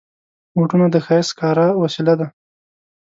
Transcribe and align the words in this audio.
بوټونه 0.53 0.85
د 0.91 0.95
ښایست 1.05 1.31
ښکاره 1.33 1.67
وسیله 1.81 2.13
ده. 2.19 2.27